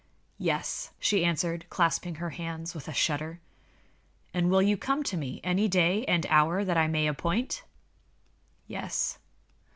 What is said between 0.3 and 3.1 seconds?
"Yes," she answered, clasping her hands with a